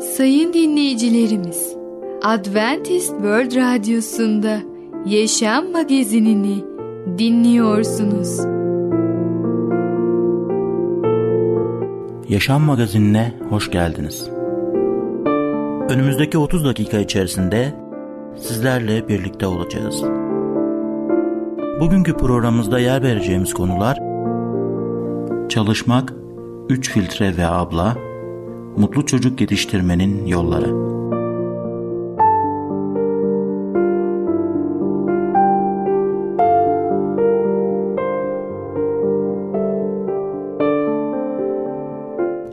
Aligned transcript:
Sayın 0.00 0.52
dinleyicilerimiz, 0.52 1.76
Adventist 2.22 3.08
World 3.08 3.56
Radyosu'nda 3.56 4.58
Yaşam 5.06 5.72
Magazinini 5.72 6.64
dinliyorsunuz. 7.18 8.38
Yaşam 12.28 12.62
Magazinine 12.62 13.32
hoş 13.48 13.70
geldiniz. 13.70 14.28
Önümüzdeki 15.88 16.38
30 16.38 16.64
dakika 16.64 16.98
içerisinde 16.98 17.74
sizlerle 18.36 19.08
birlikte 19.08 19.46
olacağız. 19.46 20.02
Bugünkü 21.80 22.16
programımızda 22.16 22.78
yer 22.78 23.02
vereceğimiz 23.02 23.54
konular 23.54 23.98
Çalışmak, 25.48 26.12
3 26.68 26.90
filtre 26.90 27.36
ve 27.36 27.46
abla, 27.46 27.96
mutlu 28.76 29.06
çocuk 29.06 29.40
yetiştirmenin 29.40 30.26
yolları. 30.26 30.86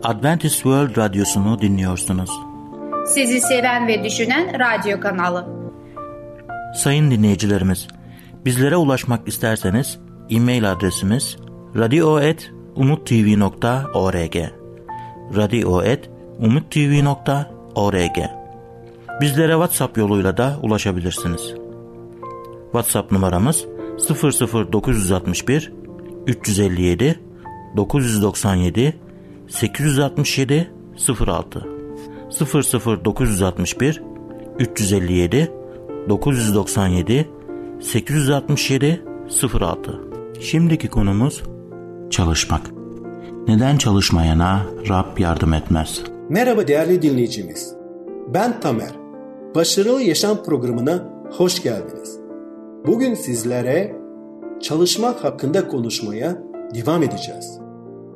Adventist 0.04 0.56
World 0.56 0.98
Radyosu'nu 0.98 1.62
dinliyorsunuz. 1.62 2.30
Sizi 3.08 3.42
seven 3.42 3.88
ve 3.88 4.04
düşünen 4.04 4.60
radyo 4.60 5.00
kanalı. 5.00 5.48
Sayın 6.76 7.12
dinleyicilerimiz, 7.12 7.88
bizlere 8.46 8.76
ulaşmak 8.76 9.28
isterseniz 9.28 10.00
e-mail 10.30 10.72
adresimiz 10.72 11.38
radio.umutv.org 11.76 14.36
radio.umutv.org 15.36 16.13
Bizlere 19.22 19.52
WhatsApp 19.52 19.98
yoluyla 19.98 20.38
da 20.38 20.60
ulaşabilirsiniz. 20.62 21.54
WhatsApp 22.64 23.12
numaramız 23.12 23.66
00961 24.10 25.72
357 26.28 27.20
997 27.78 28.96
867 29.48 30.72
06 31.28 31.68
00961 33.06 34.02
357 34.60 35.52
997 36.10 37.28
867 37.82 39.02
06 39.54 40.00
Şimdiki 40.42 40.88
konumuz 40.88 41.44
çalışmak. 42.10 42.62
Neden 43.48 43.78
çalışmayana 43.78 44.62
Rab 44.90 45.20
yardım 45.20 45.54
etmez? 45.54 46.13
Merhaba 46.34 46.68
değerli 46.68 47.02
dinleyicimiz. 47.02 47.74
Ben 48.34 48.60
Tamer. 48.60 48.96
Başarılı 49.56 50.02
Yaşam 50.02 50.44
programına 50.44 51.10
hoş 51.38 51.64
geldiniz. 51.64 52.20
Bugün 52.88 53.14
sizlere 53.14 53.96
çalışmak 54.62 55.24
hakkında 55.24 55.68
konuşmaya 55.68 56.44
devam 56.76 57.04
edeceğiz. 57.04 57.60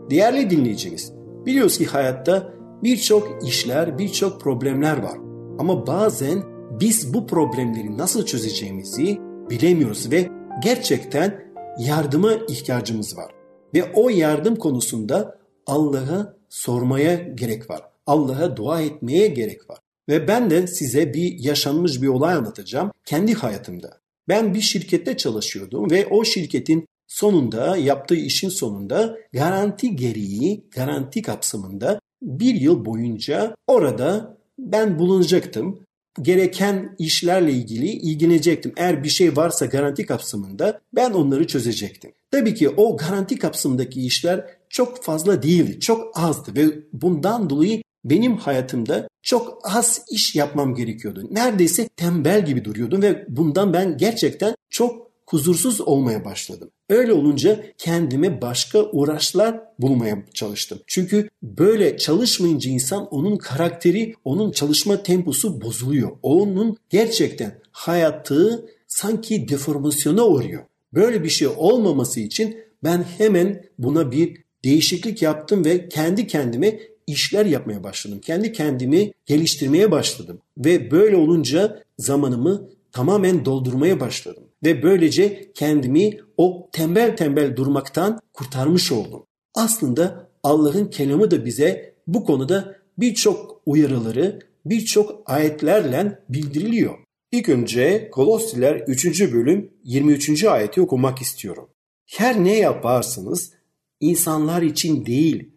Değerli 0.09 0.49
dinleyicimiz, 0.49 1.13
biliyoruz 1.45 1.77
ki 1.77 1.85
hayatta 1.85 2.53
birçok 2.83 3.47
işler, 3.47 3.97
birçok 3.97 4.41
problemler 4.41 5.03
var. 5.03 5.17
Ama 5.59 5.88
bazen 5.88 6.43
biz 6.79 7.13
bu 7.13 7.27
problemleri 7.27 7.97
nasıl 7.97 8.25
çözeceğimizi 8.25 9.17
bilemiyoruz 9.49 10.11
ve 10.11 10.29
gerçekten 10.63 11.43
yardıma 11.79 12.33
ihtiyacımız 12.33 13.17
var. 13.17 13.31
Ve 13.73 13.83
o 13.93 14.09
yardım 14.09 14.55
konusunda 14.55 15.38
Allah'a 15.67 16.33
sormaya 16.49 17.15
gerek 17.15 17.69
var. 17.69 17.97
Allah'a 18.08 18.58
dua 18.58 18.81
etmeye 18.81 19.27
gerek 19.27 19.69
var. 19.69 19.80
Ve 20.09 20.27
ben 20.27 20.50
de 20.50 20.67
size 20.67 21.13
bir 21.13 21.39
yaşanmış 21.39 22.02
bir 22.02 22.08
olay 22.08 22.33
anlatacağım 22.33 22.91
kendi 23.05 23.33
hayatımda. 23.33 24.00
Ben 24.27 24.53
bir 24.53 24.61
şirkette 24.61 25.17
çalışıyordum 25.17 25.91
ve 25.91 26.07
o 26.07 26.23
şirketin 26.23 26.85
sonunda 27.07 27.78
yaptığı 27.78 28.16
işin 28.16 28.50
sonunda 28.50 29.18
garanti 29.34 29.95
gereği, 29.95 30.66
garanti 30.72 31.22
kapsamında 31.22 32.00
bir 32.22 32.56
yıl 32.56 32.85
boyunca 32.85 33.56
orada 33.68 34.38
ben 34.59 35.00
bulunacaktım. 35.00 35.79
Gereken 36.22 36.95
işlerle 37.00 37.51
ilgili 37.51 37.88
ilgilenecektim. 37.88 38.74
Eğer 38.78 39.03
bir 39.03 39.09
şey 39.09 39.35
varsa 39.35 39.66
garanti 39.66 40.06
kapsamında 40.06 40.79
ben 40.95 41.12
onları 41.12 41.47
çözecektim. 41.47 42.12
Tabii 42.31 42.56
ki 42.56 42.69
o 42.69 42.97
garanti 42.97 43.39
kapsamındaki 43.39 44.06
işler 44.06 44.45
çok 44.69 45.03
fazla 45.03 45.44
değildi, 45.44 45.79
çok 45.79 46.19
azdı 46.19 46.56
ve 46.56 46.79
bundan 46.94 47.50
dolayı 47.50 47.81
benim 48.09 48.38
hayatımda 48.38 49.07
çok 49.22 49.59
az 49.63 50.01
iş 50.12 50.35
yapmam 50.35 50.75
gerekiyordu. 50.75 51.28
Neredeyse 51.31 51.88
tembel 51.88 52.45
gibi 52.45 52.66
duruyordum 52.66 53.01
ve 53.01 53.25
bundan 53.29 53.73
ben 53.73 53.97
gerçekten 53.97 54.56
çok 54.69 55.07
huzursuz 55.25 55.81
olmaya 55.81 56.25
başladım. 56.25 56.72
Öyle 56.90 57.13
olunca 57.13 57.63
kendime 57.78 58.41
başka 58.41 58.84
uğraşlar 58.84 59.62
bulmaya 59.79 60.23
çalıştım. 60.34 60.79
Çünkü 60.88 61.29
böyle 61.44 61.97
çalışmayınca 61.97 62.72
insan 62.72 63.07
onun 63.07 63.38
karakteri, 63.38 64.13
onun 64.24 64.51
çalışma 64.51 65.03
temposu 65.03 65.62
bozuluyor. 65.62 66.12
Onun 66.24 66.78
gerçekten 66.89 67.59
hayatı 67.72 68.66
sanki 68.88 69.50
deformasyona 69.50 70.25
uğruyor. 70.25 70.63
Böyle 70.94 71.24
bir 71.24 71.29
şey 71.29 71.47
olmaması 71.47 72.19
için 72.19 72.57
ben 72.84 73.06
hemen 73.18 73.63
buna 73.79 74.12
bir 74.12 74.38
değişiklik 74.63 75.22
yaptım 75.22 75.66
ve 75.66 75.89
kendi 75.89 76.28
kendime 76.28 76.79
işler 77.07 77.45
yapmaya 77.45 77.84
başladım. 77.84 78.19
Kendi 78.22 78.51
kendimi 78.51 79.12
geliştirmeye 79.25 79.91
başladım. 79.91 80.41
Ve 80.57 80.91
böyle 80.91 81.16
olunca 81.16 81.84
zamanımı 81.97 82.69
tamamen 82.91 83.45
doldurmaya 83.45 84.00
başladım. 84.00 84.44
Ve 84.63 84.84
böylece 84.84 85.51
kendimi 85.53 86.19
o 86.38 86.69
tembel 86.72 87.18
tembel 87.18 87.56
durmaktan 87.56 88.19
kurtarmış 88.34 88.91
oldum. 88.91 89.23
Aslında 89.56 90.29
Allah'ın 90.44 90.85
kelamı 90.85 91.31
da 91.31 91.45
bize 91.45 91.95
bu 92.07 92.25
konuda 92.25 92.75
birçok 92.97 93.62
uyarıları, 93.66 94.39
birçok 94.66 95.22
ayetlerle 95.25 96.19
bildiriliyor. 96.29 96.95
İlk 97.31 97.50
önce 97.50 98.09
Kolosiler 98.12 98.75
3. 98.88 99.34
bölüm 99.34 99.72
23. 99.84 100.44
ayeti 100.44 100.81
okumak 100.81 101.22
istiyorum. 101.22 101.69
Her 102.06 102.44
ne 102.44 102.57
yaparsınız 102.57 103.53
insanlar 104.00 104.62
için 104.62 105.06
değil, 105.06 105.50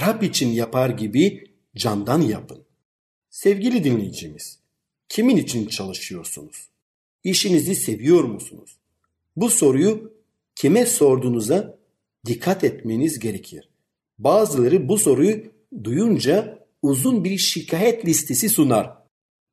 Rab 0.00 0.22
için 0.22 0.48
yapar 0.48 0.90
gibi 0.90 1.44
candan 1.76 2.20
yapın. 2.20 2.64
Sevgili 3.30 3.84
dinleyicimiz, 3.84 4.58
kimin 5.08 5.36
için 5.36 5.66
çalışıyorsunuz? 5.66 6.68
İşinizi 7.24 7.74
seviyor 7.74 8.24
musunuz? 8.24 8.76
Bu 9.36 9.50
soruyu 9.50 10.12
kime 10.54 10.86
sorduğunuza 10.86 11.78
dikkat 12.26 12.64
etmeniz 12.64 13.18
gerekir. 13.18 13.68
Bazıları 14.18 14.88
bu 14.88 14.98
soruyu 14.98 15.42
duyunca 15.84 16.58
uzun 16.82 17.24
bir 17.24 17.38
şikayet 17.38 18.06
listesi 18.06 18.48
sunar. 18.48 18.96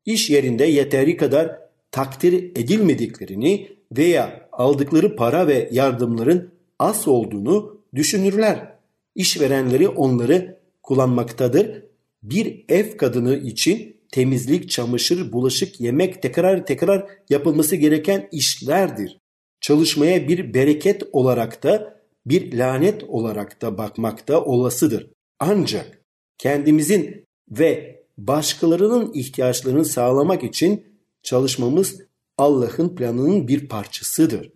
İş 0.05 0.29
yerinde 0.29 0.65
yeteri 0.65 1.17
kadar 1.17 1.59
takdir 1.91 2.33
edilmediklerini 2.33 3.71
veya 3.91 4.49
aldıkları 4.51 5.15
para 5.15 5.47
ve 5.47 5.69
yardımların 5.71 6.51
az 6.79 7.07
olduğunu 7.07 7.81
düşünürler. 7.95 8.80
İşverenleri 9.15 9.87
onları 9.87 10.59
kullanmaktadır. 10.83 11.83
Bir 12.23 12.65
ev 12.69 12.97
kadını 12.97 13.35
için 13.35 14.01
temizlik, 14.11 14.69
çamaşır, 14.69 15.31
bulaşık, 15.31 15.79
yemek 15.79 16.21
tekrar 16.21 16.65
tekrar 16.65 17.05
yapılması 17.29 17.75
gereken 17.75 18.29
işlerdir. 18.31 19.17
Çalışmaya 19.61 20.27
bir 20.27 20.53
bereket 20.53 21.03
olarak 21.11 21.63
da 21.63 22.01
bir 22.25 22.57
lanet 22.57 23.03
olarak 23.03 23.61
da 23.61 23.77
bakmakta 23.77 24.43
olasıdır. 24.43 25.11
Ancak 25.39 26.01
kendimizin 26.37 27.25
ve 27.51 28.01
başkalarının 28.17 29.13
ihtiyaçlarını 29.13 29.85
sağlamak 29.85 30.43
için 30.43 30.85
çalışmamız 31.23 32.01
Allah'ın 32.37 32.95
planının 32.95 33.47
bir 33.47 33.67
parçasıdır. 33.67 34.51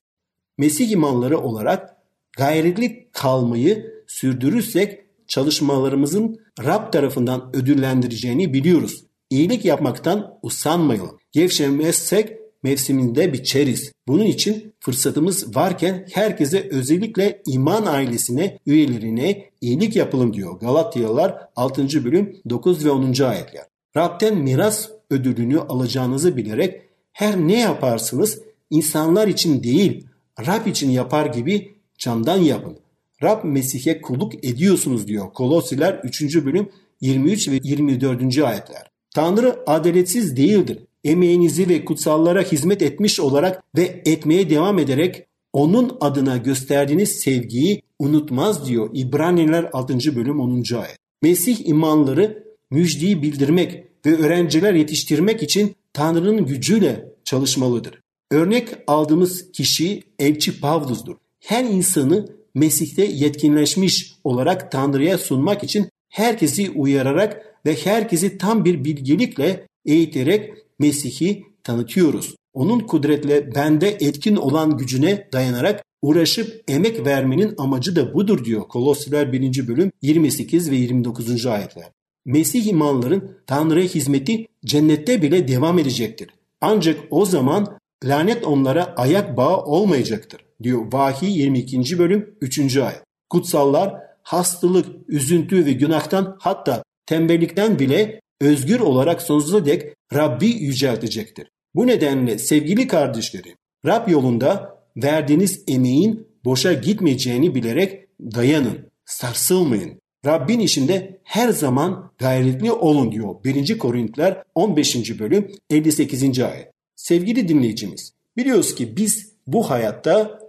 Mesih 0.57 0.91
imanları 0.91 1.37
olarak 1.39 1.95
gayretli 2.37 3.09
kalmayı 3.11 3.94
sürdürürsek 4.15 5.05
çalışmalarımızın 5.27 6.39
Rab 6.63 6.91
tarafından 6.91 7.49
ödüllendireceğini 7.53 8.53
biliyoruz. 8.53 9.05
İyilik 9.29 9.65
yapmaktan 9.65 10.39
usanmayalım. 10.41 11.17
Gevşemezsek 11.31 12.29
mevsiminde 12.63 13.33
biçeriz. 13.33 13.91
Bunun 14.07 14.25
için 14.25 14.73
fırsatımız 14.79 15.55
varken 15.55 16.07
herkese 16.13 16.67
özellikle 16.71 17.41
iman 17.47 17.85
ailesine, 17.85 18.59
üyelerine 18.65 19.49
iyilik 19.61 19.95
yapalım 19.95 20.33
diyor. 20.33 20.59
Galatyalılar 20.59 21.49
6. 21.55 22.05
bölüm 22.05 22.37
9 22.49 22.85
ve 22.85 22.91
10. 22.91 23.23
ayetler. 23.23 23.65
Rab'den 23.97 24.37
miras 24.37 24.89
ödülünü 25.09 25.59
alacağınızı 25.59 26.37
bilerek 26.37 26.81
her 27.11 27.37
ne 27.37 27.59
yaparsınız 27.59 28.39
insanlar 28.69 29.27
için 29.27 29.63
değil 29.63 30.07
Rab 30.47 30.67
için 30.67 30.89
yapar 30.89 31.25
gibi 31.25 31.75
candan 31.97 32.37
yapın. 32.37 32.84
Rab 33.23 33.43
Mesih'e 33.43 34.01
kulluk 34.01 34.45
ediyorsunuz 34.45 35.07
diyor. 35.07 35.33
Kolosiler 35.33 35.99
3. 36.03 36.45
bölüm 36.45 36.69
23 37.01 37.49
ve 37.49 37.59
24. 37.63 38.37
ayetler. 38.37 38.91
Tanrı 39.15 39.59
adaletsiz 39.67 40.37
değildir. 40.37 40.79
Emeğinizi 41.03 41.69
ve 41.69 41.85
kutsallara 41.85 42.41
hizmet 42.41 42.81
etmiş 42.81 43.19
olarak 43.19 43.63
ve 43.77 44.01
etmeye 44.05 44.49
devam 44.49 44.79
ederek 44.79 45.25
onun 45.53 45.97
adına 46.01 46.37
gösterdiğiniz 46.37 47.11
sevgiyi 47.11 47.81
unutmaz 47.99 48.67
diyor 48.67 48.89
İbraniler 48.93 49.69
6. 49.73 50.15
bölüm 50.15 50.39
10. 50.39 50.63
ayet. 50.75 50.97
Mesih 51.21 51.67
imanları 51.67 52.43
müjdeyi 52.71 53.21
bildirmek 53.21 53.83
ve 54.05 54.15
öğrenciler 54.17 54.73
yetiştirmek 54.73 55.43
için 55.43 55.75
Tanrı'nın 55.93 56.45
gücüyle 56.45 57.05
çalışmalıdır. 57.23 58.01
Örnek 58.31 58.69
aldığımız 58.87 59.51
kişi 59.51 60.03
elçi 60.19 60.59
Pavlus'dur. 60.59 61.15
Her 61.39 61.63
insanı 61.63 62.25
Mesih'te 62.55 63.05
yetkinleşmiş 63.05 64.13
olarak 64.23 64.71
Tanrı'ya 64.71 65.17
sunmak 65.17 65.63
için 65.63 65.89
herkesi 66.09 66.69
uyararak 66.69 67.55
ve 67.65 67.75
herkesi 67.75 68.37
tam 68.37 68.65
bir 68.65 68.83
bilgelikle 68.83 69.67
eğiterek 69.85 70.53
Mesih'i 70.79 71.43
tanıtıyoruz. 71.63 72.35
Onun 72.53 72.79
kudretle 72.79 73.55
bende 73.55 73.97
etkin 73.99 74.35
olan 74.35 74.77
gücüne 74.77 75.27
dayanarak 75.33 75.83
uğraşıp 76.01 76.63
emek 76.67 77.05
vermenin 77.05 77.53
amacı 77.57 77.95
da 77.95 78.13
budur 78.13 78.45
diyor 78.45 78.61
Kolosyalar 78.61 79.33
1. 79.33 79.67
bölüm 79.67 79.91
28 80.01 80.71
ve 80.71 80.75
29. 80.75 81.45
ayetler. 81.45 81.91
Mesih 82.25 82.67
imanların 82.67 83.37
Tanrı'ya 83.47 83.85
hizmeti 83.85 84.47
cennette 84.65 85.21
bile 85.21 85.47
devam 85.47 85.79
edecektir. 85.79 86.29
Ancak 86.61 86.99
o 87.09 87.25
zaman 87.25 87.77
lanet 88.05 88.45
onlara 88.45 88.93
ayak 88.95 89.37
bağı 89.37 89.57
olmayacaktır 89.57 90.45
diyor 90.63 90.93
Vahiy 90.93 91.41
22. 91.41 91.99
bölüm 91.99 92.35
3. 92.41 92.77
ayet. 92.77 93.01
Kutsallar 93.29 93.95
hastalık, 94.23 94.85
üzüntü 95.07 95.65
ve 95.65 95.71
günahtan 95.71 96.37
hatta 96.39 96.83
tembellikten 97.05 97.79
bile 97.79 98.21
özgür 98.41 98.79
olarak 98.79 99.21
sonsuza 99.21 99.65
dek 99.65 99.93
Rabbi 100.13 100.47
yüceltecektir. 100.47 101.47
Bu 101.75 101.87
nedenle 101.87 102.37
sevgili 102.37 102.87
kardeşlerim, 102.87 103.55
Rab 103.85 104.09
yolunda 104.09 104.79
verdiğiniz 104.97 105.63
emeğin 105.67 106.27
boşa 106.45 106.73
gitmeyeceğini 106.73 107.55
bilerek 107.55 108.07
dayanın, 108.21 108.91
sarsılmayın. 109.05 109.99
Rabbin 110.25 110.59
işinde 110.59 111.21
her 111.23 111.49
zaman 111.49 112.11
gayretli 112.17 112.71
olun 112.71 113.11
diyor 113.11 113.43
1. 113.43 113.77
Korintiler 113.77 114.43
15. 114.55 115.19
bölüm 115.19 115.51
58. 115.69 116.39
ayet. 116.39 116.74
Sevgili 117.05 117.47
dinleyicimiz, 117.47 118.13
biliyoruz 118.37 118.75
ki 118.75 118.97
biz 118.97 119.31
bu 119.47 119.69
hayatta 119.69 120.39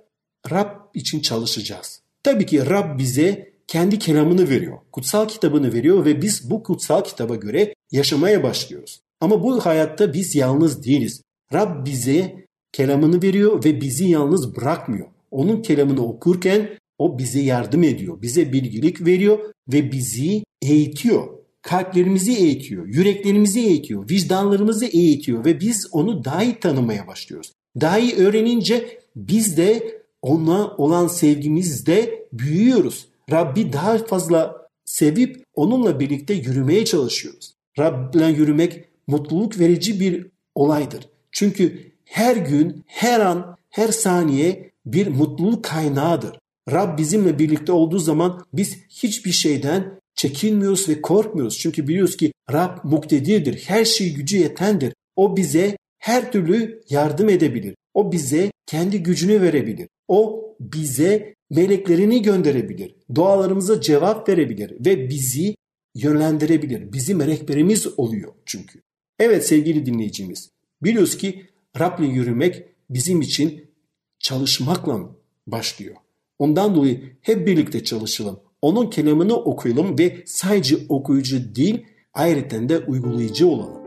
Rab 0.51 0.71
için 0.95 1.21
çalışacağız. 1.21 2.03
Tabii 2.23 2.47
ki 2.47 2.67
Rab 2.67 2.99
bize 2.99 3.53
kendi 3.67 3.99
kelamını 3.99 4.51
veriyor. 4.51 4.79
Kutsal 4.93 5.29
kitabını 5.29 5.73
veriyor 5.73 6.05
ve 6.05 6.23
biz 6.23 6.51
bu 6.51 6.63
kutsal 6.63 7.05
kitaba 7.05 7.37
göre 7.37 7.75
yaşamaya 7.93 8.43
başlıyoruz. 8.43 9.01
Ama 9.21 9.43
bu 9.43 9.67
hayatta 9.67 10.13
biz 10.13 10.35
yalnız 10.35 10.85
değiliz. 10.85 11.23
Rab 11.53 11.87
bize 11.87 12.45
kelamını 12.73 13.23
veriyor 13.23 13.65
ve 13.65 13.81
bizi 13.81 14.09
yalnız 14.09 14.57
bırakmıyor. 14.57 15.07
Onun 15.31 15.63
kelamını 15.63 16.07
okurken 16.07 16.79
o 16.99 17.19
bize 17.19 17.41
yardım 17.41 17.83
ediyor. 17.83 18.23
Bize 18.23 18.53
bilgilik 18.53 19.07
veriyor 19.07 19.39
ve 19.69 19.93
bizi 19.93 20.45
eğitiyor. 20.63 21.36
Kalplerimizi 21.67 22.33
eğitiyor, 22.33 22.87
yüreklerimizi 22.87 23.61
eğitiyor, 23.61 24.11
vicdanlarımızı 24.11 24.87
eğitiyor 24.87 25.45
ve 25.45 25.61
biz 25.61 25.89
onu 25.93 26.25
daha 26.25 26.43
iyi 26.43 26.61
tanımaya 26.61 27.07
başlıyoruz. 27.07 27.53
Daha 27.81 27.99
iyi 27.99 28.15
öğrenince 28.15 29.01
biz 29.17 29.57
de 29.57 30.01
ona 30.23 30.69
olan 30.69 31.07
sevgimizde 31.07 32.29
büyüyoruz. 32.33 33.09
Rabbi 33.31 33.73
daha 33.73 33.99
fazla 33.99 34.69
sevip 34.85 35.45
onunla 35.55 36.01
birlikte 36.01 36.35
yürümeye 36.35 36.85
çalışıyoruz. 36.85 37.55
Rab'le 37.79 38.37
yürümek 38.37 38.85
mutluluk 39.07 39.59
verici 39.59 40.01
bir 40.01 40.27
olaydır. 40.55 41.09
Çünkü 41.33 41.93
her 42.05 42.37
gün, 42.37 42.85
her 42.87 43.21
an, 43.21 43.57
her 43.71 43.89
saniye 43.89 44.71
bir 44.87 45.07
mutluluk 45.07 45.65
kaynağıdır. 45.65 46.39
Rab 46.73 46.99
bizimle 46.99 47.39
birlikte 47.39 47.73
olduğu 47.73 47.99
zaman 47.99 48.45
biz 48.53 48.77
hiçbir 48.89 49.33
şeyden 49.33 50.01
çekinmiyoruz 50.17 50.89
ve 50.89 51.03
korkmuyoruz. 51.03 51.59
Çünkü 51.59 51.89
biliyoruz 51.89 52.17
ki 52.17 52.33
Rab 52.53 52.79
muktedirdir. 52.85 53.63
Her 53.67 53.85
şey 53.85 54.15
gücü 54.15 54.37
yetendir. 54.37 54.95
O 55.17 55.37
bize 55.37 55.77
her 55.99 56.33
türlü 56.33 56.83
yardım 56.91 57.29
edebilir. 57.29 57.75
O 57.95 58.13
bize 58.13 58.53
kendi 58.67 59.03
gücünü 59.03 59.43
verebilir. 59.43 59.89
O 60.09 60.47
bize 60.61 61.35
meleklerini 61.51 62.23
gönderebilir. 62.23 62.95
Dualarımıza 63.15 63.81
cevap 63.81 64.29
verebilir 64.29 64.87
ve 64.87 65.09
bizi 65.11 65.57
yönlendirebilir. 65.95 66.93
Bizim 66.93 67.21
rehberimiz 67.21 67.99
oluyor 67.99 68.33
çünkü. 68.47 68.83
Evet 69.19 69.47
sevgili 69.47 69.87
dinleyicimiz. 69.87 70.51
Biliyoruz 70.83 71.17
ki 71.17 71.47
Rab'le 71.81 72.05
yürümek 72.05 72.63
bizim 72.91 73.21
için 73.21 73.71
çalışmakla 74.19 75.11
başlıyor. 75.47 75.97
Ondan 76.39 76.75
dolayı 76.75 77.17
hep 77.21 77.47
birlikte 77.47 77.85
çalışalım. 77.85 78.41
Onun 78.63 78.91
kelamını 78.91 79.37
okuyalım 79.37 79.99
ve 79.99 80.17
sadece 80.27 80.77
okuyucu 80.89 81.55
değil 81.55 81.87
ayrıca 82.15 82.69
de 82.69 82.79
uygulayıcı 82.79 83.49
olalım. 83.49 83.83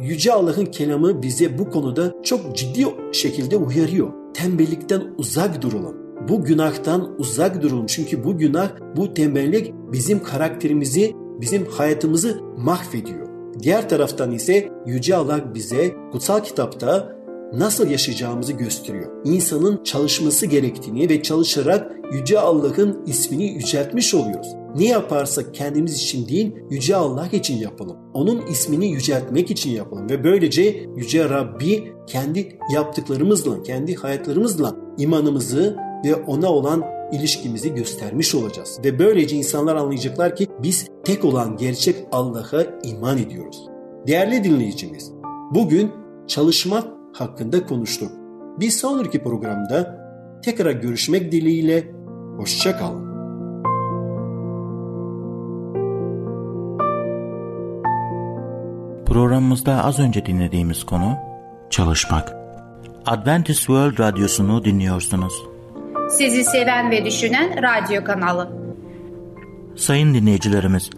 Yüce 0.00 0.32
Allah'ın 0.32 0.64
kelamı 0.64 1.22
bize 1.22 1.58
bu 1.58 1.70
konuda 1.70 2.14
çok 2.22 2.56
ciddi 2.56 2.86
şekilde 3.12 3.56
uyarıyor. 3.56 4.12
Tembellikten 4.34 5.02
uzak 5.18 5.62
duralım. 5.62 5.96
Bu 6.28 6.44
günahtan 6.44 7.14
uzak 7.18 7.62
duralım. 7.62 7.86
Çünkü 7.86 8.24
bu 8.24 8.38
günah, 8.38 8.70
bu 8.96 9.14
tembellik 9.14 9.72
bizim 9.92 10.22
karakterimizi, 10.22 11.12
bizim 11.40 11.66
hayatımızı 11.66 12.40
mahvediyor. 12.58 13.28
Diğer 13.62 13.88
taraftan 13.88 14.32
ise 14.32 14.68
Yüce 14.86 15.16
Allah 15.16 15.54
bize 15.54 15.94
kutsal 16.12 16.44
kitapta 16.44 17.13
nasıl 17.58 17.90
yaşayacağımızı 17.90 18.52
gösteriyor. 18.52 19.10
İnsanın 19.24 19.84
çalışması 19.84 20.46
gerektiğini 20.46 21.08
ve 21.08 21.22
çalışarak 21.22 21.92
Yüce 22.12 22.40
Allah'ın 22.40 23.04
ismini 23.06 23.44
yüceltmiş 23.44 24.14
oluyoruz. 24.14 24.48
Ne 24.76 24.84
yaparsak 24.84 25.54
kendimiz 25.54 25.94
için 25.94 26.28
değil, 26.28 26.54
Yüce 26.70 26.96
Allah 26.96 27.28
için 27.32 27.56
yapalım. 27.56 27.96
Onun 28.14 28.46
ismini 28.46 28.86
yüceltmek 28.86 29.50
için 29.50 29.70
yapalım 29.70 30.10
ve 30.10 30.24
böylece 30.24 30.86
Yüce 30.96 31.28
Rabbi 31.28 31.92
kendi 32.06 32.58
yaptıklarımızla, 32.72 33.62
kendi 33.62 33.94
hayatlarımızla 33.94 34.76
imanımızı 34.98 35.76
ve 36.04 36.14
ona 36.14 36.52
olan 36.52 36.84
ilişkimizi 37.12 37.74
göstermiş 37.74 38.34
olacağız. 38.34 38.80
Ve 38.84 38.98
böylece 38.98 39.36
insanlar 39.36 39.76
anlayacaklar 39.76 40.36
ki 40.36 40.46
biz 40.62 40.86
tek 41.04 41.24
olan 41.24 41.56
gerçek 41.56 41.96
Allah'a 42.12 42.66
iman 42.84 43.18
ediyoruz. 43.18 43.68
Değerli 44.06 44.44
dinleyicimiz, 44.44 45.12
bugün 45.54 45.90
çalışmak 46.26 46.93
hakkında 47.14 47.66
konuştuk. 47.66 48.12
Bir 48.60 48.70
sonraki 48.70 49.22
programda 49.22 50.04
tekrar 50.42 50.70
görüşmek 50.70 51.32
dileğiyle 51.32 51.92
hoşçakalın. 52.36 53.04
Programımızda 59.06 59.84
az 59.84 59.98
önce 59.98 60.26
dinlediğimiz 60.26 60.84
konu 60.84 61.16
çalışmak. 61.70 62.36
Adventist 63.06 63.58
World 63.58 63.98
Radyosu'nu 63.98 64.64
dinliyorsunuz. 64.64 65.42
Sizi 66.10 66.44
seven 66.44 66.90
ve 66.90 67.04
düşünen 67.04 67.62
radyo 67.62 68.04
kanalı. 68.04 68.48
Sayın 69.76 70.14
dinleyicilerimiz, 70.14 70.90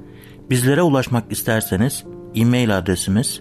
bizlere 0.51 0.83
ulaşmak 0.83 1.33
isterseniz 1.33 2.05
e-mail 2.35 2.79
adresimiz 2.79 3.41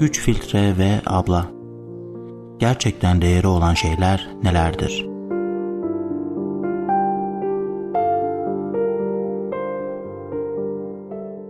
3 0.00 0.20
filtre 0.20 0.78
ve 0.78 1.00
abla. 1.06 1.50
Gerçekten 2.58 3.22
değeri 3.22 3.46
olan 3.46 3.74
şeyler 3.74 4.28
nelerdir? 4.42 5.06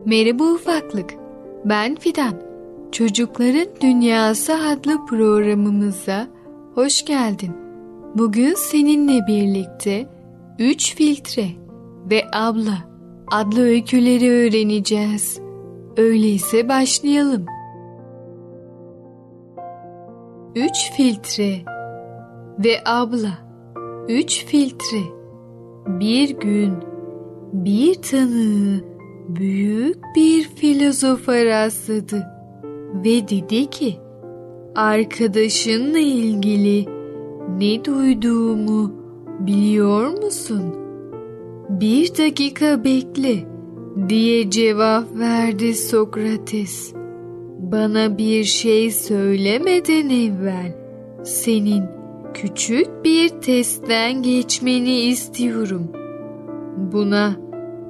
Merhaba 0.05 0.45
ufaklık. 0.45 1.15
Ben 1.65 1.95
Fidan. 1.95 2.35
Çocukların 2.93 3.69
Dünyası 3.81 4.55
adlı 4.55 5.07
programımıza 5.07 6.29
hoş 6.75 7.05
geldin. 7.05 7.53
Bugün 8.15 8.55
seninle 8.55 9.27
birlikte 9.29 10.07
3 10.59 10.95
filtre 10.95 11.47
ve 12.11 12.25
abla 12.33 12.79
adlı 13.31 13.63
öyküleri 13.63 14.31
öğreneceğiz. 14.31 15.41
Öyleyse 15.97 16.69
başlayalım. 16.69 17.47
Üç 20.57 20.93
filtre 20.97 21.65
ve 22.65 22.81
abla 22.87 23.39
üç 24.09 24.47
filtre 24.47 25.03
bir 25.87 26.31
gün 26.31 26.73
bir 27.53 27.95
tanığı 27.95 28.85
büyük 29.29 29.97
bir 30.17 30.43
filozofa 30.43 31.45
rastladı 31.45 32.27
ve 32.95 33.29
dedi 33.29 33.71
ki 33.71 33.97
arkadaşınla 34.75 35.99
ilgili 35.99 36.87
ne 37.59 37.85
duyduğumu 37.85 38.93
biliyor 39.41 40.25
musun? 40.25 40.63
Bir 41.69 42.09
dakika 42.19 42.85
bekle 42.85 43.45
diye 44.09 44.51
cevap 44.51 45.19
verdi 45.19 45.75
Sokrates. 45.75 47.00
Bana 47.63 48.19
bir 48.19 48.45
şey 48.45 48.91
söylemeden 48.91 50.09
evvel 50.09 50.77
senin 51.25 51.85
küçük 52.35 53.05
bir 53.05 53.29
testten 53.29 54.23
geçmeni 54.23 55.01
istiyorum. 55.01 55.93
Buna 56.77 57.37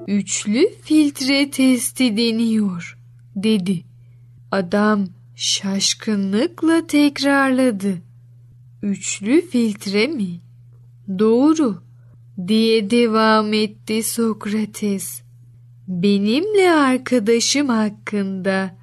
üçlü 0.06 0.68
filtre 0.82 1.50
testi 1.50 2.16
deniyor 2.16 2.98
dedi. 3.36 3.80
Adam 4.50 5.06
şaşkınlıkla 5.36 6.86
tekrarladı. 6.86 7.94
Üçlü 8.82 9.48
filtre 9.48 10.06
mi? 10.06 10.40
Doğru 11.18 11.82
diye 12.48 12.90
devam 12.90 13.52
etti 13.52 14.02
Sokrates. 14.02 15.22
Benimle 15.88 16.70
arkadaşım 16.70 17.68
hakkında 17.68 18.79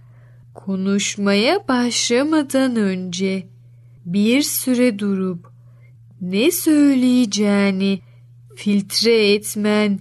konuşmaya 0.58 1.68
başlamadan 1.68 2.76
önce 2.76 3.48
bir 4.06 4.42
süre 4.42 5.00
durup 5.00 5.52
ne 6.22 6.52
söyleyeceğini 6.52 8.00
filtre 8.56 9.34
etmen 9.34 10.00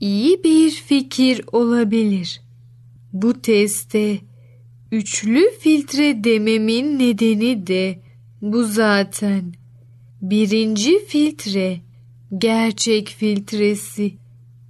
iyi 0.00 0.44
bir 0.44 0.70
fikir 0.70 1.44
olabilir. 1.52 2.40
Bu 3.12 3.40
teste 3.40 4.18
üçlü 4.92 5.44
filtre 5.60 6.24
dememin 6.24 6.98
nedeni 6.98 7.66
de 7.66 7.98
bu 8.42 8.64
zaten. 8.64 9.52
Birinci 10.22 11.06
filtre 11.06 11.80
gerçek 12.38 13.08
filtresi 13.08 14.14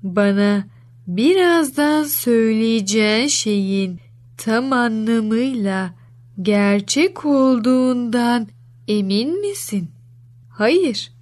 bana 0.02 0.68
birazdan 1.06 2.04
söyleyeceğin 2.04 3.26
şeyin 3.26 4.00
tam 4.38 4.72
anlamıyla 4.72 5.94
gerçek 6.42 7.24
olduğundan 7.24 8.48
emin 8.88 9.40
misin? 9.40 9.90
Hayır, 10.50 11.12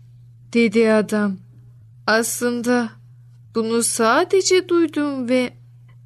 dedi 0.53 0.93
adam. 0.93 1.37
Aslında 2.07 2.91
bunu 3.55 3.83
sadece 3.83 4.69
duydum 4.69 5.29
ve 5.29 5.53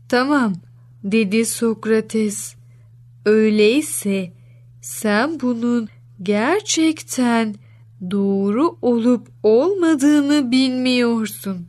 tamam 0.08 0.54
dedi 1.04 1.46
Sokrates. 1.46 2.54
Öyleyse 3.24 4.32
sen 4.82 5.40
bunun 5.40 5.88
gerçekten 6.22 7.54
doğru 8.10 8.78
olup 8.82 9.28
olmadığını 9.42 10.50
bilmiyorsun. 10.50 11.66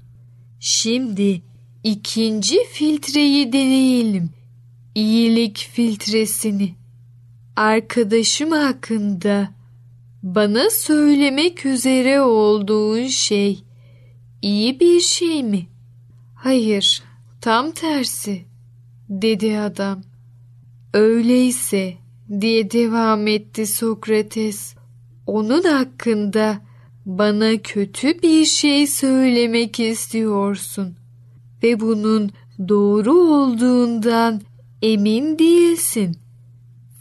Şimdi 0.59 1.41
ikinci 1.83 2.57
filtreyi 2.71 3.53
deneyelim. 3.53 4.29
İyilik 4.95 5.57
filtresini. 5.57 6.75
Arkadaşım 7.55 8.51
hakkında 8.51 9.49
bana 10.23 10.69
söylemek 10.69 11.65
üzere 11.65 12.21
olduğun 12.21 13.07
şey 13.07 13.63
iyi 14.41 14.79
bir 14.79 14.99
şey 14.99 15.43
mi? 15.43 15.67
Hayır, 16.35 17.03
tam 17.41 17.71
tersi, 17.71 18.45
dedi 19.09 19.59
adam. 19.59 20.01
Öyleyse, 20.93 21.93
diye 22.41 22.71
devam 22.71 23.27
etti 23.27 23.67
Sokrates, 23.67 24.75
onun 25.27 25.63
hakkında 25.63 26.61
bana 27.05 27.57
kötü 27.57 28.21
bir 28.21 28.45
şey 28.45 28.87
söylemek 28.87 29.79
istiyorsun 29.79 30.95
ve 31.63 31.79
bunun 31.79 32.31
doğru 32.69 33.13
olduğundan 33.13 34.41
emin 34.81 35.39
değilsin. 35.39 36.17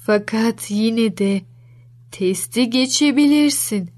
Fakat 0.07 0.71
yine 0.71 1.17
de 1.17 1.43
testi 2.11 2.71
geçebilirsin. 2.71 3.91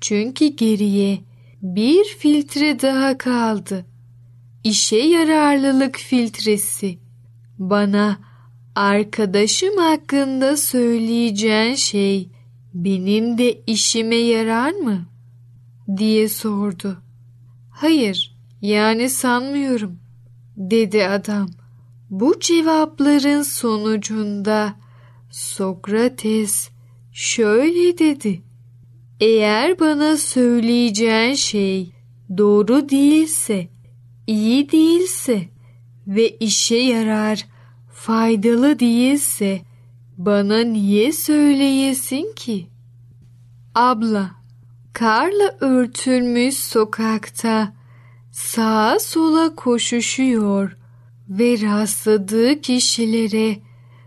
Çünkü 0.00 0.46
geriye 0.46 1.18
bir 1.62 2.04
filtre 2.04 2.80
daha 2.82 3.18
kaldı. 3.18 3.86
İşe 4.64 4.96
yararlılık 4.96 5.96
filtresi. 5.96 6.98
Bana 7.58 8.18
arkadaşım 8.74 9.76
hakkında 9.76 10.56
söyleyeceğin 10.56 11.74
şey 11.74 12.28
benim 12.74 13.38
de 13.38 13.60
işime 13.66 14.16
yarar 14.16 14.72
mı? 14.72 15.06
diye 15.96 16.28
sordu. 16.28 17.02
Hayır, 17.70 18.36
yani 18.62 19.10
sanmıyorum, 19.10 19.98
dedi 20.56 21.06
adam. 21.06 21.57
Bu 22.10 22.40
cevapların 22.40 23.42
sonucunda 23.42 24.74
Sokrates 25.30 26.68
şöyle 27.12 27.98
dedi. 27.98 28.42
Eğer 29.20 29.80
bana 29.80 30.16
söyleyeceğin 30.16 31.34
şey 31.34 31.92
doğru 32.38 32.88
değilse, 32.88 33.68
iyi 34.26 34.72
değilse 34.72 35.48
ve 36.06 36.28
işe 36.28 36.76
yarar, 36.76 37.46
faydalı 37.92 38.78
değilse 38.78 39.60
bana 40.16 40.60
niye 40.60 41.12
söyleyesin 41.12 42.32
ki? 42.36 42.66
Abla, 43.74 44.30
karla 44.92 45.56
örtülmüş 45.60 46.56
sokakta 46.56 47.74
sağa 48.32 48.98
sola 49.00 49.54
koşuşuyor 49.54 50.77
ve 51.28 51.60
rastladığı 51.60 52.60
kişilere 52.60 53.56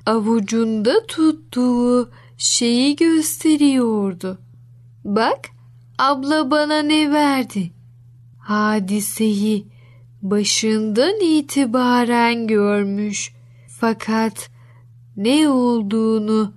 avucunda 0.06 1.06
tuttuğu 1.08 2.12
şeyi 2.38 2.96
gösteriyordu. 2.96 4.40
Bak 5.04 5.50
abla 5.98 6.52
bana 6.52 6.82
ne 6.82 7.12
verdi? 7.12 7.72
Hadiseyi 8.38 9.68
başından 10.22 11.20
itibaren 11.20 12.48
görmüş 12.48 13.34
fakat 13.80 14.50
ne 15.18 15.50
olduğunu 15.50 16.54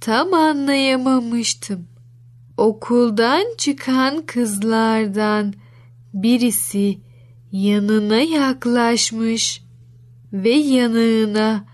tam 0.00 0.34
anlayamamıştım. 0.34 1.88
Okuldan 2.56 3.44
çıkan 3.58 4.26
kızlardan 4.26 5.54
birisi 6.14 6.98
yanına 7.52 8.20
yaklaşmış 8.20 9.61
ve 10.32 10.50
yanığına 10.50 11.64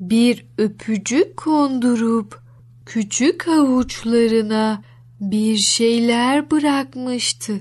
bir 0.00 0.46
öpücük 0.58 1.36
kondurup 1.36 2.40
küçük 2.86 3.48
avuçlarına 3.48 4.82
bir 5.20 5.56
şeyler 5.56 6.50
bırakmıştı. 6.50 7.60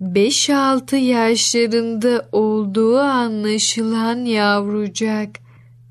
Beş 0.00 0.50
altı 0.50 0.96
yaşlarında 0.96 2.28
olduğu 2.32 2.98
anlaşılan 2.98 4.24
yavrucak 4.24 5.30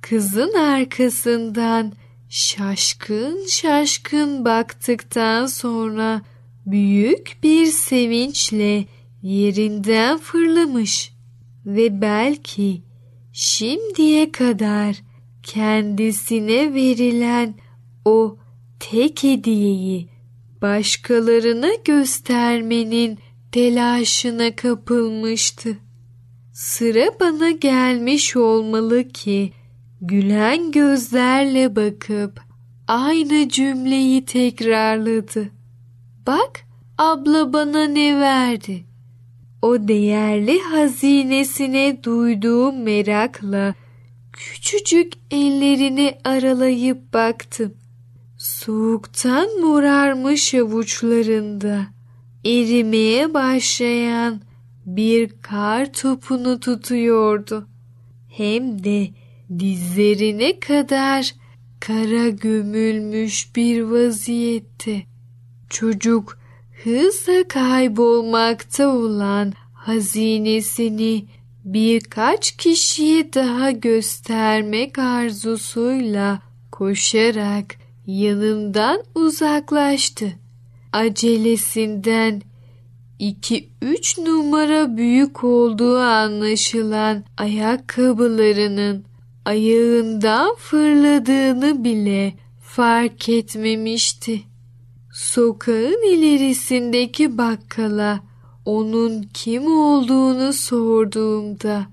kızın 0.01 0.53
arkasından 0.53 1.93
şaşkın 2.29 3.45
şaşkın 3.47 4.45
baktıktan 4.45 5.45
sonra 5.45 6.21
büyük 6.65 7.37
bir 7.43 7.65
sevinçle 7.65 8.85
yerinden 9.21 10.17
fırlamış 10.17 11.13
ve 11.65 12.01
belki 12.01 12.88
şimdiye 13.39 14.31
kadar 14.31 15.01
kendisine 15.43 16.73
verilen 16.73 17.55
o 18.05 18.37
tek 18.79 19.23
hediyeyi 19.23 20.09
başkalarına 20.61 21.69
göstermenin 21.85 23.19
telaşına 23.51 24.55
kapılmıştı. 24.55 25.77
Sıra 26.53 27.19
bana 27.19 27.51
gelmiş 27.51 28.35
olmalı 28.35 29.07
ki 29.09 29.53
gülen 30.01 30.71
gözlerle 30.71 31.75
bakıp 31.75 32.41
aynı 32.87 33.49
cümleyi 33.49 34.25
tekrarladı. 34.25 35.51
Bak 36.27 36.61
abla 36.97 37.53
bana 37.53 37.83
ne 37.83 38.19
verdi? 38.19 38.88
O 39.61 39.87
değerli 39.87 40.59
hazinesine 40.59 42.03
duyduğum 42.03 42.83
merakla 42.83 43.75
küçücük 44.33 45.13
ellerini 45.31 46.17
aralayıp 46.23 47.13
baktım. 47.13 47.73
soğuktan 48.37 49.59
morarmış 49.61 50.53
avuçlarında 50.53 51.87
erimeye 52.45 53.33
başlayan 53.33 54.41
bir 54.85 55.31
kar 55.41 55.93
topunu 55.93 56.59
tutuyordu. 56.59 57.67
Hem 58.29 58.83
de 58.83 59.09
dizlerine 59.59 60.59
kadar 60.59 61.35
kara 61.79 62.29
gömülmüş 62.29 63.55
bir 63.55 63.81
vaziyette. 63.81 65.03
Çocuk 65.69 66.38
hızla 66.83 67.47
kaybolmakta 67.47 68.87
olan 68.87 69.53
hazinesini 69.73 71.25
birkaç 71.65 72.51
kişiye 72.51 73.33
daha 73.33 73.71
göstermek 73.71 74.99
arzusuyla 74.99 76.41
koşarak 76.71 77.75
yanından 78.05 79.03
uzaklaştı. 79.15 80.33
Acelesinden 80.93 82.41
iki 83.19 83.69
üç 83.81 84.17
numara 84.17 84.97
büyük 84.97 85.43
olduğu 85.43 85.97
anlaşılan 85.97 87.23
ayakkabılarının 87.37 89.05
ayağından 89.45 90.55
fırladığını 90.55 91.83
bile 91.83 92.33
fark 92.61 93.29
etmemişti. 93.29 94.48
Sokağın 95.11 96.13
ilerisindeki 96.13 97.37
bakkala 97.37 98.19
onun 98.65 99.21
kim 99.33 99.67
olduğunu 99.67 100.53
sorduğumda 100.53 101.85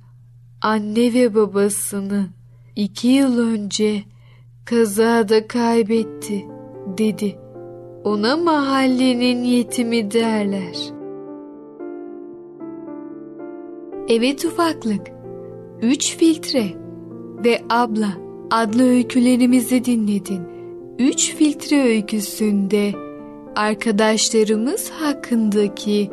anne 0.63 1.15
ve 1.15 1.35
babasını 1.35 2.27
iki 2.77 3.09
yıl 3.09 3.39
önce 3.39 4.03
kazada 4.65 5.47
kaybetti 5.49 6.47
dedi. 6.99 7.39
Ona 8.05 8.37
mahallenin 8.37 9.45
yetimi 9.45 10.11
derler. 10.11 10.77
Evet 14.09 14.45
ufaklık, 14.45 15.07
üç 15.83 16.17
filtre 16.17 16.67
ve 17.45 17.63
abla 17.71 18.13
adlı 18.51 18.83
öykülerimizi 18.83 19.85
dinledin. 19.85 20.43
Üç 20.99 21.35
filtre 21.35 21.83
öyküsünde 21.83 23.06
arkadaşlarımız 23.57 24.91
hakkındaki 24.91 26.11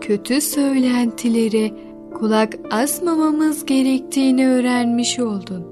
kötü 0.00 0.40
söylentilere 0.40 1.70
kulak 2.14 2.58
asmamamız 2.70 3.66
gerektiğini 3.66 4.48
öğrenmiş 4.48 5.18
oldun. 5.18 5.66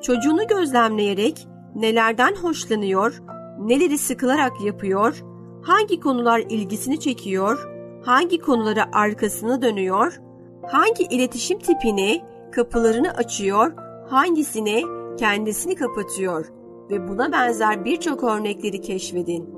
Çocuğunu 0.02 0.46
gözlemleyerek 0.46 1.48
nelerden 1.74 2.34
hoşlanıyor, 2.34 3.22
neleri 3.58 3.98
sıkılarak 3.98 4.60
yapıyor, 4.60 5.22
hangi 5.66 6.00
konular 6.00 6.38
ilgisini 6.48 7.00
çekiyor, 7.00 7.68
hangi 8.04 8.38
konulara 8.38 8.88
arkasını 8.92 9.62
dönüyor, 9.62 10.20
hangi 10.66 11.02
iletişim 11.02 11.58
tipini, 11.58 12.22
kapılarını 12.52 13.10
açıyor, 13.10 13.72
hangisine 14.08 14.82
kendisini 15.18 15.74
kapatıyor 15.74 16.46
ve 16.90 17.08
buna 17.08 17.32
benzer 17.32 17.84
birçok 17.84 18.24
örnekleri 18.24 18.80
keşfedin. 18.80 19.54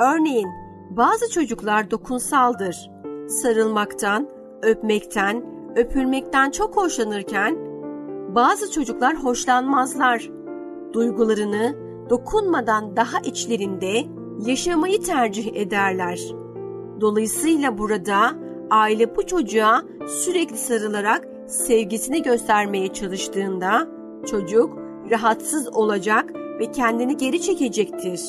Örneğin 0.00 0.48
bazı 0.90 1.30
çocuklar 1.30 1.90
dokunsaldır. 1.90 2.90
Sarılmaktan, 3.28 4.28
öpmekten, 4.62 5.44
öpülmekten 5.76 6.50
çok 6.50 6.76
hoşlanırken 6.76 7.56
bazı 8.34 8.70
çocuklar 8.70 9.16
hoşlanmazlar. 9.16 10.30
Duygularını 10.92 11.76
dokunmadan 12.10 12.96
daha 12.96 13.18
içlerinde 13.20 14.19
yaşamayı 14.46 15.02
tercih 15.02 15.54
ederler. 15.54 16.20
Dolayısıyla 17.00 17.78
burada 17.78 18.34
aile 18.70 19.16
bu 19.16 19.26
çocuğa 19.26 19.82
sürekli 20.24 20.56
sarılarak 20.56 21.28
sevgisini 21.48 22.22
göstermeye 22.22 22.92
çalıştığında 22.92 23.88
çocuk 24.30 24.78
rahatsız 25.10 25.68
olacak 25.68 26.34
ve 26.34 26.72
kendini 26.72 27.16
geri 27.16 27.42
çekecektir. 27.42 28.20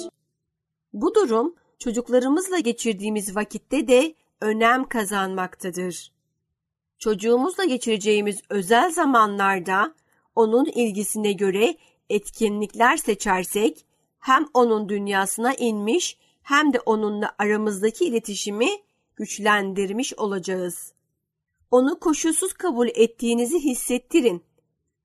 Bu 0.94 1.16
durum 1.16 1.56
çocuklarımızla 1.80 2.60
geçirdiğimiz 2.60 3.36
vakitte 3.36 3.88
de 3.88 4.14
önem 4.42 4.84
kazanmaktadır. 4.84 6.12
Çocuğumuzla 7.00 7.64
geçireceğimiz 7.64 8.42
özel 8.50 8.92
zamanlarda 8.92 9.94
onun 10.36 10.66
ilgisine 10.66 11.32
göre 11.32 11.76
etkinlikler 12.10 12.98
seçersek 12.98 13.86
hem 14.22 14.46
onun 14.54 14.90
dünyasına 14.90 15.54
inmiş 15.54 16.18
hem 16.44 16.74
de 16.74 16.80
onunla 16.80 17.36
aramızdaki 17.40 18.06
iletişimi 18.06 18.70
güçlendirmiş 19.16 20.14
olacağız. 20.14 20.94
Onu 21.72 22.00
koşulsuz 22.00 22.54
kabul 22.54 22.88
ettiğinizi 22.88 23.60
hissettirin. 23.60 24.44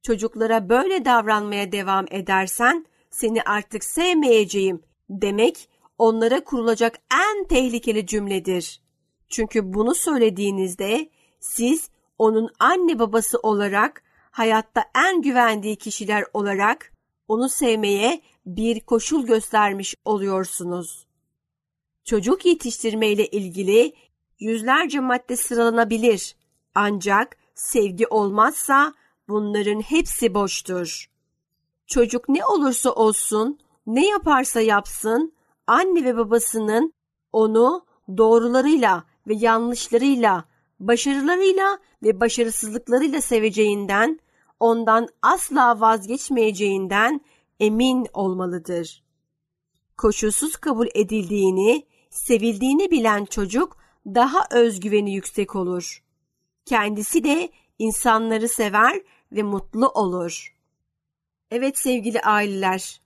Çocuklara 0.03 0.69
böyle 0.69 1.05
davranmaya 1.05 1.73
devam 1.73 2.07
edersen 2.11 2.87
seni 3.11 3.43
artık 3.43 3.85
sevmeyeceğim 3.85 4.83
demek 5.11 5.69
onlara 5.99 6.45
kurulacak 6.45 6.99
en 7.13 7.45
tehlikeli 7.45 8.07
cümledir. 8.07 8.83
Çünkü 9.29 9.75
bunu 9.75 9.95
söylediğinizde 9.95 11.11
siz 11.41 11.91
onun 12.19 12.51
anne 12.59 12.99
babası 12.99 13.39
olarak 13.39 14.03
hayatta 14.31 14.85
en 14.95 15.23
güvendiği 15.23 15.77
kişiler 15.77 16.25
olarak 16.33 16.93
onu 17.29 17.49
sevmeye 17.49 18.21
bir 18.47 18.81
koşul 18.81 19.27
göstermiş 19.27 19.95
oluyorsunuz. 20.05 21.07
Çocuk 22.05 22.47
yetiştirme 22.47 23.09
ile 23.09 23.27
ilgili 23.27 23.93
yüzlerce 24.41 25.01
madde 25.01 25.37
sıralanabilir. 25.37 26.37
Ancak 26.75 27.37
sevgi 27.55 28.07
olmazsa 28.07 28.95
bunların 29.29 29.81
hepsi 29.81 30.35
boştur. 30.35 31.11
Çocuk 31.87 32.29
ne 32.29 32.47
olursa 32.47 32.91
olsun, 32.91 33.59
ne 33.87 34.09
yaparsa 34.09 34.61
yapsın, 34.61 35.33
anne 35.67 36.05
ve 36.05 36.17
babasının 36.17 36.93
onu 37.33 37.87
doğrularıyla 38.17 39.05
ve 39.27 39.35
yanlışlarıyla, 39.35 40.45
başarılarıyla 40.81 41.79
ve 42.03 42.21
başarısızlıklarıyla 42.21 43.21
seveceğinden, 43.21 44.21
ondan 44.61 45.09
asla 45.23 45.81
vazgeçmeyeceğinden 45.81 47.21
emin 47.61 48.07
olmalıdır. 48.13 49.03
Koşulsuz 49.97 50.57
kabul 50.57 50.87
edildiğini, 50.95 51.87
sevildiğini 52.11 52.91
bilen 52.91 53.25
çocuk 53.25 53.77
daha 54.07 54.47
özgüveni 54.51 55.15
yüksek 55.15 55.57
olur. 55.57 56.03
Kendisi 56.65 57.25
de 57.25 57.49
insanları 57.79 58.49
sever 58.49 59.01
ve 59.33 59.43
mutlu 59.43 59.89
olur. 59.89 60.57
Evet 61.51 61.79
sevgili 61.79 62.21
aileler, 62.21 63.01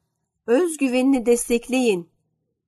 özgüvenini 0.47 1.27
destekleyin. 1.27 2.09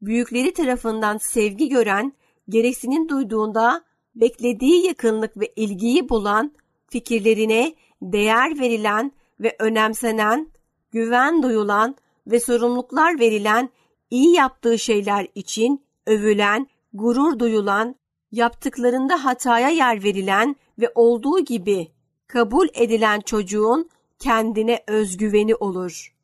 Büyükleri 0.03 0.53
tarafından 0.53 1.19
sevgi 1.19 1.69
gören, 1.69 2.13
gereksinim 2.49 3.09
duyduğunda 3.09 3.85
beklediği 4.15 4.87
yakınlık 4.87 5.37
ve 5.37 5.53
ilgiyi 5.57 6.09
bulan, 6.09 6.53
fikirlerine 6.89 7.75
değer 8.03 8.61
verilen 8.61 9.13
ve 9.41 9.57
önemsenen, 9.59 10.51
güven 10.93 11.43
duyulan 11.43 11.97
ve 12.27 12.41
sorumluluklar 12.41 13.21
verilen, 13.21 13.71
iyi 14.11 14.35
yaptığı 14.35 14.79
şeyler 14.79 15.27
için 15.35 15.85
övülen, 16.07 16.67
gurur 16.93 17.39
duyulan, 17.39 17.97
yaptıklarında 18.33 19.25
hataya 19.25 19.69
yer 19.69 20.05
verilen 20.05 20.57
ve 20.79 20.93
olduğu 20.95 21.39
gibi 21.39 21.89
kabul 22.27 22.69
edilen 22.75 23.21
çocuğun 23.21 23.91
kendine 24.19 24.85
özgüveni 24.87 25.55
olur. 25.55 26.15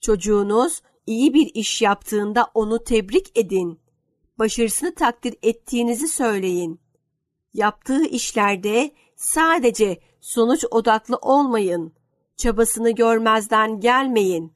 Çocuğunuz 0.00 0.82
iyi 1.06 1.34
bir 1.34 1.50
iş 1.54 1.82
yaptığında 1.82 2.50
onu 2.54 2.84
tebrik 2.84 3.38
edin. 3.38 3.80
Başarısını 4.38 4.94
takdir 4.94 5.34
ettiğinizi 5.42 6.08
söyleyin. 6.08 6.80
Yaptığı 7.54 8.04
işlerde 8.04 8.90
sadece 9.16 10.00
sonuç 10.20 10.64
odaklı 10.70 11.16
olmayın. 11.16 11.92
Çabasını 12.38 12.90
görmezden 12.90 13.80
gelmeyin. 13.80 14.52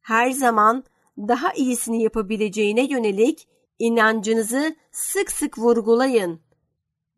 Her 0.00 0.30
zaman 0.30 0.84
daha 1.18 1.52
iyisini 1.52 2.02
yapabileceğine 2.02 2.84
yönelik 2.84 3.48
inancınızı 3.78 4.76
sık 4.90 5.30
sık 5.30 5.58
vurgulayın. 5.58 6.40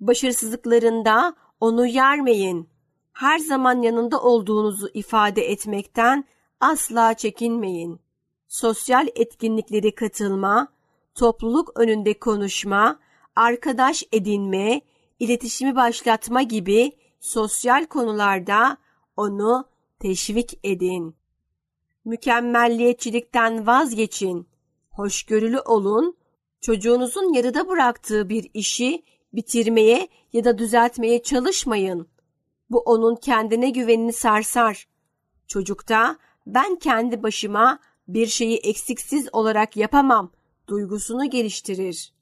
Başarısızlıklarında 0.01 1.35
onu 1.61 1.87
yermeyin. 1.87 2.69
Her 3.13 3.39
zaman 3.39 3.83
yanında 3.83 4.21
olduğunuzu 4.23 4.89
ifade 4.95 5.51
etmekten 5.51 6.25
asla 6.61 7.15
çekinmeyin. 7.15 8.01
Sosyal 8.49 9.09
etkinliklere 9.15 9.95
katılma, 9.95 10.69
topluluk 11.15 11.81
önünde 11.81 12.19
konuşma, 12.19 12.99
arkadaş 13.37 14.05
edinme, 14.13 14.81
iletişimi 15.19 15.77
başlatma 15.77 16.43
gibi 16.43 16.93
sosyal 17.21 17.85
konularda 17.85 18.77
onu 19.17 19.71
teşvik 20.01 20.59
edin. 20.65 21.17
Mükemmelliyetçilikten 22.05 23.67
vazgeçin. 23.67 24.49
Hoşgörülü 24.91 25.61
olun. 25.61 26.17
Çocuğunuzun 26.61 27.33
yarıda 27.33 27.69
bıraktığı 27.69 28.29
bir 28.29 28.51
işi 28.55 29.03
bitirmeye 29.33 30.09
ya 30.33 30.45
da 30.45 30.59
düzeltmeye 30.59 31.23
çalışmayın. 31.23 32.09
Bu 32.71 32.79
onun 32.79 33.17
kendine 33.17 33.71
güvenini 33.71 34.13
sarsar. 34.13 34.89
Çocukta 35.47 36.19
ben 36.47 36.77
kendi 36.77 37.23
başıma 37.23 37.79
bir 38.09 38.27
şeyi 38.27 38.57
eksiksiz 38.57 39.29
olarak 39.33 39.77
yapamam 39.77 40.33
duygusunu 40.69 41.31
geliştirir. 41.31 42.13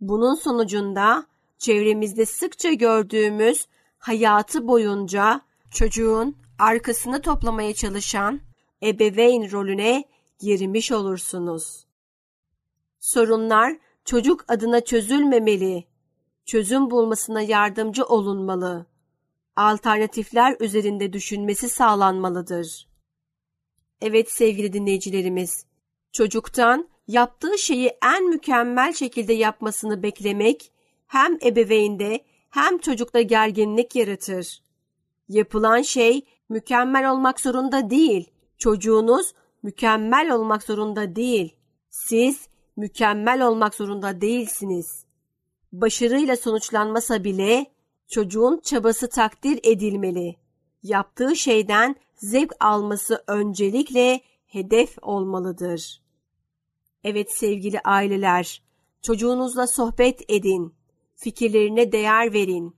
Bunun 0.00 0.34
sonucunda 0.34 1.26
çevremizde 1.58 2.26
sıkça 2.26 2.72
gördüğümüz 2.72 3.66
hayatı 3.98 4.68
boyunca 4.68 5.40
çocuğun 5.70 6.36
arkasını 6.58 7.22
toplamaya 7.22 7.74
çalışan 7.74 8.40
ebeveyn 8.82 9.50
rolüne 9.52 10.04
girmiş 10.38 10.92
olursunuz. 10.92 11.86
Sorunlar 12.98 13.76
çocuk 14.04 14.44
adına 14.48 14.80
çözülmemeli. 14.80 15.84
Çözüm 16.46 16.90
bulmasına 16.90 17.42
yardımcı 17.42 18.04
olunmalı. 18.04 18.86
Alternatifler 19.56 20.56
üzerinde 20.60 21.12
düşünmesi 21.12 21.68
sağlanmalıdır. 21.68 22.88
Evet 24.00 24.32
sevgili 24.32 24.72
dinleyicilerimiz, 24.72 25.66
çocuktan 26.12 26.88
yaptığı 27.08 27.58
şeyi 27.58 27.92
en 28.04 28.28
mükemmel 28.28 28.92
şekilde 28.92 29.32
yapmasını 29.32 30.02
beklemek 30.02 30.72
hem 31.06 31.38
ebeveynde 31.44 32.24
hem 32.50 32.78
çocukta 32.78 33.20
gerginlik 33.20 33.96
yaratır. 33.96 34.62
Yapılan 35.28 35.82
şey 35.82 36.24
mükemmel 36.48 37.10
olmak 37.12 37.40
zorunda 37.40 37.90
değil. 37.90 38.30
Çocuğunuz 38.58 39.34
mükemmel 39.62 40.30
olmak 40.30 40.62
zorunda 40.62 41.16
değil. 41.16 41.56
Siz 41.90 42.48
mükemmel 42.76 43.46
olmak 43.46 43.74
zorunda 43.74 44.20
değilsiniz. 44.20 45.04
Başarıyla 45.72 46.36
sonuçlanmasa 46.36 47.24
bile 47.24 47.66
çocuğun 48.08 48.60
çabası 48.64 49.08
takdir 49.08 49.60
edilmeli. 49.62 50.36
Yaptığı 50.82 51.36
şeyden 51.36 51.96
zevk 52.14 52.52
alması 52.60 53.24
öncelikle 53.26 54.20
hedef 54.46 54.96
olmalıdır. 55.02 56.02
Evet 57.04 57.32
sevgili 57.32 57.80
aileler, 57.80 58.62
çocuğunuzla 59.02 59.66
sohbet 59.66 60.22
edin, 60.28 60.74
fikirlerine 61.14 61.92
değer 61.92 62.32
verin. 62.32 62.76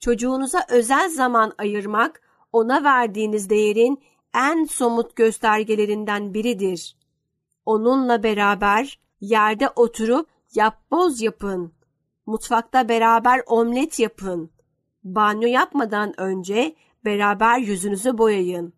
Çocuğunuza 0.00 0.66
özel 0.70 1.08
zaman 1.10 1.52
ayırmak, 1.58 2.22
ona 2.52 2.84
verdiğiniz 2.84 3.50
değerin 3.50 4.02
en 4.34 4.64
somut 4.64 5.16
göstergelerinden 5.16 6.34
biridir. 6.34 6.96
Onunla 7.66 8.22
beraber 8.22 9.00
yerde 9.20 9.68
oturup 9.76 10.28
yapboz 10.54 11.22
yapın. 11.22 11.72
Mutfakta 12.26 12.88
beraber 12.88 13.42
omlet 13.46 13.98
yapın. 13.98 14.50
Banyo 15.04 15.48
yapmadan 15.48 16.20
önce 16.20 16.74
beraber 17.04 17.58
yüzünüzü 17.58 18.18
boyayın. 18.18 18.72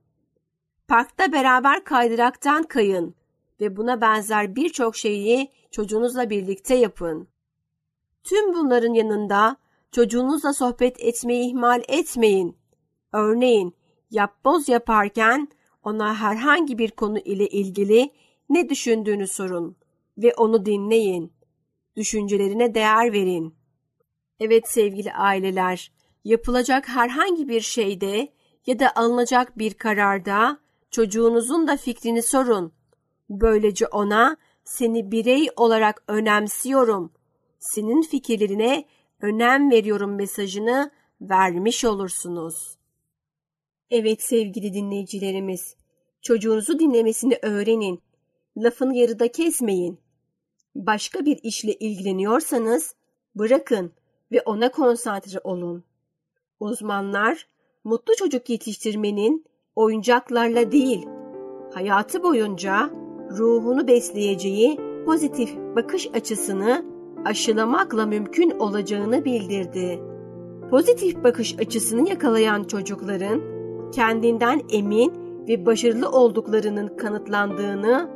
Parkta 0.89 1.33
beraber 1.33 1.85
kaydıraktan 1.85 2.63
kayın 2.63 3.15
ve 3.61 3.77
buna 3.77 4.01
benzer 4.01 4.57
birçok 4.57 4.97
şeyi 4.97 5.51
çocuğunuzla 5.71 6.31
birlikte 6.31 6.75
yapın. 6.75 7.29
Tüm 8.25 8.55
bunların 8.55 8.95
yanında 8.95 9.57
çocuğunuzla 9.93 10.53
sohbet 10.53 11.01
etmeyi 11.01 11.51
ihmal 11.51 11.83
etmeyin. 11.89 12.57
Örneğin 13.15 13.75
yapboz 14.11 14.69
yaparken 14.69 15.49
ona 15.83 16.15
herhangi 16.15 16.79
bir 16.79 16.91
konu 16.91 17.19
ile 17.19 17.49
ilgili 17.49 18.11
ne 18.49 18.69
düşündüğünü 18.69 19.27
sorun 19.27 19.77
ve 20.19 20.35
onu 20.35 20.67
dinleyin. 20.67 21.33
Düşüncelerine 21.97 22.75
değer 22.75 23.13
verin. 23.13 23.55
Evet 24.41 24.69
sevgili 24.69 25.13
aileler, 25.13 25.93
yapılacak 26.25 26.89
herhangi 26.89 27.49
bir 27.49 27.61
şeyde 27.61 28.29
ya 28.67 28.79
da 28.79 28.93
alınacak 28.97 29.59
bir 29.59 29.75
kararda 29.75 30.59
çocuğunuzun 30.91 31.67
da 31.67 31.77
fikrini 31.77 32.23
sorun. 32.23 32.73
Böylece 33.31 33.87
ona 33.87 34.37
seni 34.65 35.13
birey 35.13 35.49
olarak 35.57 36.03
önemsiyorum. 36.09 37.13
Senin 37.59 38.03
fikirlerine 38.03 38.85
önem 39.21 39.71
veriyorum 39.71 40.15
mesajını 40.15 40.91
vermiş 41.21 41.85
olursunuz. 41.85 42.77
Evet 43.91 44.23
sevgili 44.23 44.75
dinleyicilerimiz, 44.75 45.77
çocuğunuzu 46.23 46.79
dinlemesini 46.79 47.39
öğrenin. 47.43 48.01
Lafını 48.57 48.97
yarıda 48.97 49.33
kesmeyin. 49.33 49.99
Başka 50.75 51.25
bir 51.25 51.39
işle 51.43 51.75
ilgileniyorsanız 51.75 52.95
bırakın 53.35 53.93
ve 54.33 54.43
ona 54.43 54.71
konsantre 54.71 55.41
olun. 55.45 55.85
Uzmanlar 56.61 57.49
mutlu 57.85 58.17
çocuk 58.17 58.51
yetiştirmenin 58.51 59.45
oyuncaklarla 59.77 60.73
değil, 60.73 61.07
hayatı 61.75 62.23
boyunca 62.23 62.91
ruhunu 63.31 63.87
besleyeceği 63.87 64.81
pozitif 65.05 65.57
bakış 65.57 66.09
açısını 66.15 66.85
aşılamakla 67.25 68.07
mümkün 68.07 68.51
olacağını 68.51 69.25
bildirdi. 69.25 70.01
Pozitif 70.71 71.25
bakış 71.25 71.59
açısını 71.59 72.09
yakalayan 72.09 72.65
çocukların 72.65 73.54
kendinden 73.95 74.61
emin 74.73 75.13
ve 75.49 75.67
başarılı 75.67 76.11
olduklarının 76.11 76.97
kanıtlandığını 76.97 78.11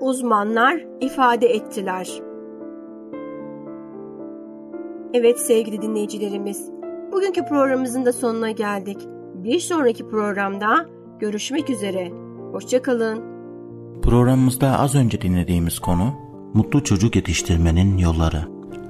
uzmanlar 0.00 0.84
ifade 1.00 1.46
ettiler. 1.46 2.08
Evet 5.14 5.40
sevgili 5.40 5.82
dinleyicilerimiz, 5.82 6.70
bugünkü 7.12 7.44
programımızın 7.44 8.04
da 8.04 8.12
sonuna 8.12 8.50
geldik. 8.50 8.98
Bir 9.34 9.60
sonraki 9.60 10.08
programda 10.08 10.86
görüşmek 11.18 11.70
üzere. 11.70 12.10
Hoşçakalın. 12.52 13.22
Programımızda 14.02 14.78
az 14.78 14.94
önce 14.94 15.20
dinlediğimiz 15.20 15.78
konu 15.78 16.12
Mutlu 16.54 16.84
Çocuk 16.84 17.16
Yetiştirmenin 17.16 17.98
Yolları. 17.98 18.44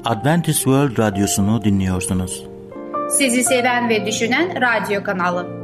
Adventist 0.04 0.58
World 0.58 0.98
Radyosu'nu 0.98 1.64
dinliyorsunuz. 1.64 2.46
Sizi 3.10 3.44
seven 3.44 3.88
ve 3.88 4.06
düşünen 4.06 4.54
radyo 4.60 5.02
kanalı. 5.02 5.63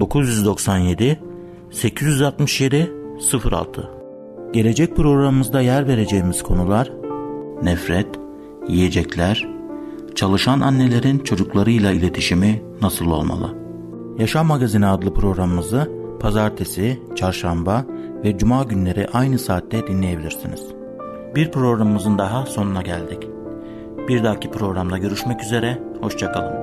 997 0.00 1.20
867 1.70 2.92
06 3.50 3.90
Gelecek 4.52 4.96
programımızda 4.96 5.60
yer 5.60 5.88
vereceğimiz 5.88 6.42
konular 6.42 6.92
nefret, 7.62 8.06
yiyecekler, 8.68 9.48
çalışan 10.14 10.60
annelerin 10.60 11.18
çocuklarıyla 11.18 11.92
iletişimi 11.92 12.62
nasıl 12.82 13.06
olmalı? 13.06 13.54
Yaşam 14.18 14.46
Magazini 14.46 14.86
adlı 14.86 15.14
programımızı 15.14 15.90
pazartesi, 16.20 17.00
çarşamba 17.16 17.84
ve 18.24 18.38
cuma 18.38 18.62
günleri 18.62 19.08
aynı 19.12 19.38
saatte 19.38 19.86
dinleyebilirsiniz. 19.86 20.66
Bir 21.34 21.50
programımızın 21.50 22.18
daha 22.18 22.46
sonuna 22.46 22.82
geldik. 22.82 23.28
Bir 24.08 24.24
dahaki 24.24 24.50
programda 24.50 24.98
görüşmek 24.98 25.42
üzere, 25.42 25.82
hoşçakalın. 26.00 26.61